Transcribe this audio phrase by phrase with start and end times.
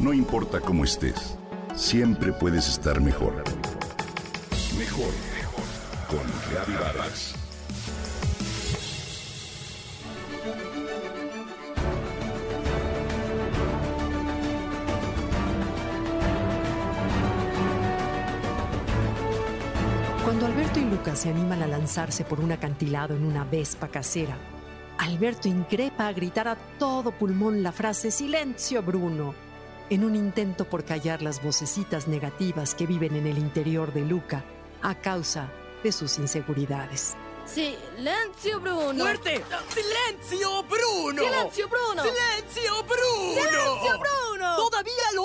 [0.00, 1.36] No importa cómo estés,
[1.76, 3.44] siempre puedes estar mejor.
[4.78, 5.64] Mejor, mejor.
[6.08, 7.34] Con Reavivadas.
[20.24, 24.38] Cuando Alberto y Lucas se animan a lanzarse por un acantilado en una vespa casera,
[24.96, 29.49] Alberto increpa a gritar a todo pulmón la frase Silencio, Bruno,
[29.90, 34.44] en un intento por callar las vocecitas negativas que viven en el interior de Luca
[34.82, 37.16] a causa de sus inseguridades.
[37.44, 39.04] Silencio, Bruno.
[39.04, 39.44] ¡Fuerte!
[39.74, 41.22] ¡Silencio, Bruno!
[41.22, 42.02] Silencio, Bruno.
[42.04, 43.34] ¡Silencio, Bruno!
[43.34, 44.56] Silencio, Bruno.
[44.56, 45.24] ¿Todavía lo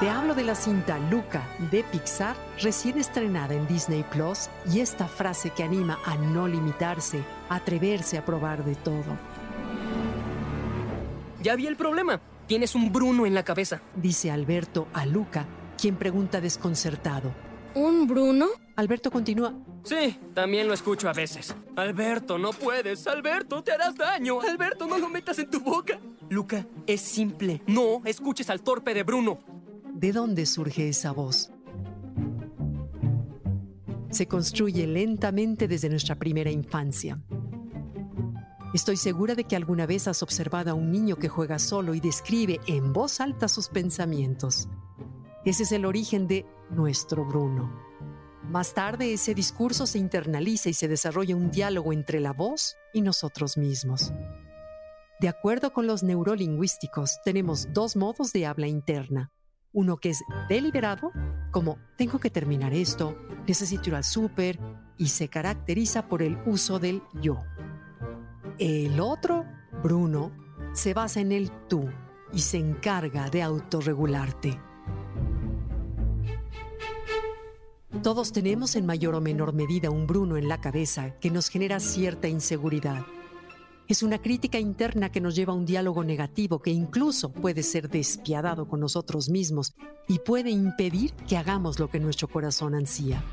[0.00, 5.08] Te hablo de la cinta Luca de Pixar, recién estrenada en Disney Plus, y esta
[5.08, 9.18] frase que anima a no limitarse, a atreverse a probar de todo.
[11.42, 12.20] Ya vi el problema.
[12.46, 13.80] Tienes un Bruno en la cabeza.
[13.96, 17.32] Dice Alberto a Luca, quien pregunta desconcertado.
[17.74, 18.46] ¿Un Bruno?
[18.76, 19.52] Alberto continúa.
[19.82, 21.56] Sí, también lo escucho a veces.
[21.74, 23.04] Alberto, no puedes.
[23.08, 24.40] Alberto, te harás daño.
[24.42, 25.98] Alberto, no lo metas en tu boca.
[26.28, 27.62] Luca, es simple.
[27.66, 29.57] No escuches al torpe de Bruno.
[29.98, 31.50] ¿De dónde surge esa voz?
[34.10, 37.20] Se construye lentamente desde nuestra primera infancia.
[38.72, 42.00] Estoy segura de que alguna vez has observado a un niño que juega solo y
[42.00, 44.68] describe en voz alta sus pensamientos.
[45.44, 47.68] Ese es el origen de nuestro Bruno.
[48.44, 53.02] Más tarde ese discurso se internaliza y se desarrolla un diálogo entre la voz y
[53.02, 54.12] nosotros mismos.
[55.18, 59.32] De acuerdo con los neurolingüísticos, tenemos dos modos de habla interna.
[59.72, 61.12] Uno que es deliberado,
[61.50, 63.16] como tengo que terminar esto,
[63.46, 64.58] necesito ir al súper,
[64.96, 67.42] y se caracteriza por el uso del yo.
[68.58, 69.44] El otro,
[69.82, 70.32] Bruno,
[70.72, 71.88] se basa en el tú
[72.32, 74.60] y se encarga de autorregularte.
[78.02, 81.80] Todos tenemos en mayor o menor medida un Bruno en la cabeza que nos genera
[81.80, 83.04] cierta inseguridad.
[83.88, 87.88] Es una crítica interna que nos lleva a un diálogo negativo que incluso puede ser
[87.88, 89.74] despiadado con nosotros mismos
[90.06, 93.24] y puede impedir que hagamos lo que nuestro corazón ansía.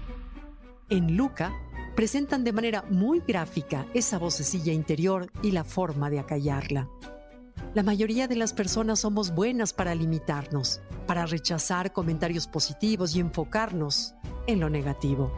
[0.88, 1.53] En Luca,
[1.93, 6.87] presentan de manera muy gráfica esa vocecilla interior y la forma de acallarla.
[7.73, 14.16] La mayoría de las personas somos buenas para limitarnos, para rechazar comentarios positivos y enfocarnos
[14.47, 15.33] en lo negativo.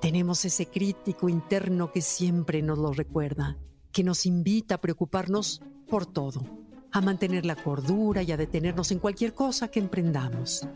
[0.00, 3.56] Tenemos ese crítico interno que siempre nos lo recuerda,
[3.92, 6.42] que nos invita a preocuparnos por todo,
[6.90, 10.66] a mantener la cordura y a detenernos en cualquier cosa que emprendamos.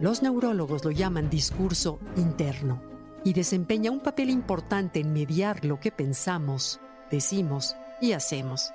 [0.00, 2.82] Los neurólogos lo llaman discurso interno
[3.24, 8.72] y desempeña un papel importante en mediar lo que pensamos, decimos y hacemos.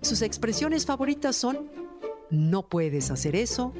[0.00, 1.68] Sus expresiones favoritas son
[2.30, 3.72] no puedes hacer eso,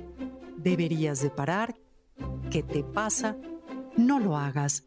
[0.56, 1.76] deberías de parar,
[2.50, 3.36] ¿qué te pasa?
[3.96, 4.84] No lo hagas.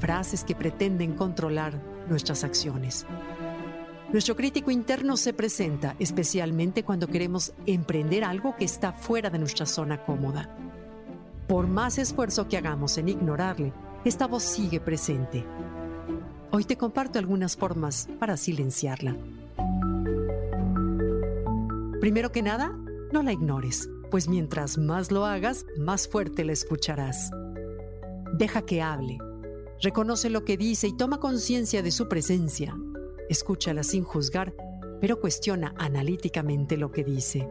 [0.00, 3.06] Frases que pretenden controlar nuestras acciones.
[4.12, 9.66] Nuestro crítico interno se presenta especialmente cuando queremos emprender algo que está fuera de nuestra
[9.66, 10.56] zona cómoda.
[11.48, 13.72] Por más esfuerzo que hagamos en ignorarle,
[14.04, 15.44] esta voz sigue presente.
[16.52, 19.16] Hoy te comparto algunas formas para silenciarla.
[22.00, 22.70] Primero que nada,
[23.12, 27.30] no la ignores, pues mientras más lo hagas, más fuerte la escucharás.
[28.34, 29.18] Deja que hable.
[29.80, 32.76] Reconoce lo que dice y toma conciencia de su presencia.
[33.28, 34.54] Escúchala sin juzgar,
[35.00, 37.48] pero cuestiona analíticamente lo que dice.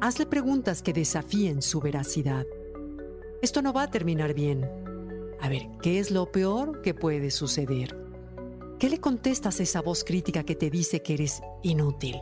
[0.00, 2.46] Hazle preguntas que desafíen su veracidad.
[3.42, 4.68] Esto no va a terminar bien.
[5.40, 7.96] A ver, ¿qué es lo peor que puede suceder?
[8.78, 12.16] ¿Qué le contestas a esa voz crítica que te dice que eres inútil?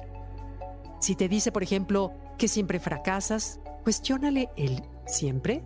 [1.00, 5.64] Si te dice, por ejemplo, que siempre fracasas, cuestiónale el siempre.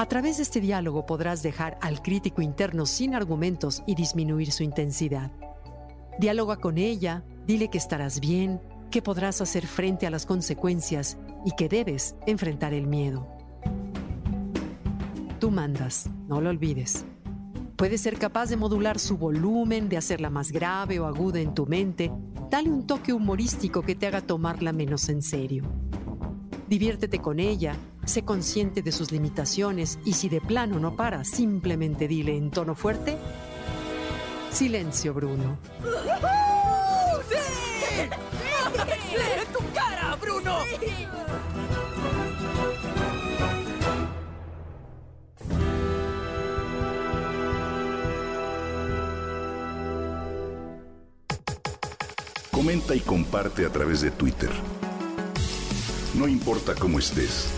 [0.00, 4.62] A través de este diálogo podrás dejar al crítico interno sin argumentos y disminuir su
[4.62, 5.32] intensidad.
[6.20, 8.60] Dialoga con ella, dile que estarás bien,
[8.92, 13.26] que podrás hacer frente a las consecuencias y que debes enfrentar el miedo.
[15.40, 17.04] Tú mandas, no lo olvides.
[17.74, 21.66] Puedes ser capaz de modular su volumen, de hacerla más grave o aguda en tu
[21.66, 22.12] mente.
[22.48, 25.64] Dale un toque humorístico que te haga tomarla menos en serio.
[26.68, 27.74] Diviértete con ella,
[28.08, 32.74] Sé consciente de sus limitaciones y si de plano no para, simplemente dile en tono
[32.74, 33.18] fuerte,
[34.50, 35.58] silencio Bruno.
[37.28, 37.36] ¡Sí!
[38.00, 39.18] ¡Sí!
[39.52, 40.56] Tu cara, Bruno!
[52.50, 54.50] Comenta y comparte a través de Twitter.
[56.14, 57.57] No importa cómo estés